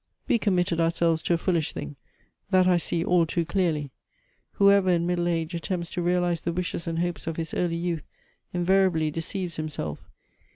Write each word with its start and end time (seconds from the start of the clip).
"We 0.27 0.39
committed 0.39 0.79
frselves 0.79 1.21
to 1.25 1.35
a 1.35 1.37
foolish 1.37 1.73
thing, 1.73 1.95
that 2.49 2.67
I 2.67 2.77
see 2.77 3.05
all 3.05 3.27
too 3.27 3.45
clearly, 3.45 3.91
hoever, 4.53 4.89
in 4.89 5.05
middle 5.05 5.27
age, 5.27 5.53
attempts 5.53 5.91
to 5.91 6.01
realize 6.01 6.41
the 6.41 6.51
wishes 6.53 6.87
and 6.87 6.97
hopes 6.97 7.27
of 7.27 7.37
his 7.37 7.53
early 7.53 7.75
youth, 7.77 8.07
invariably 8.51 9.11
deceives 9.11 9.57
himself. 9.57 10.09